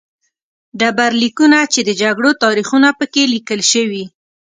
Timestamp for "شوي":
3.71-4.03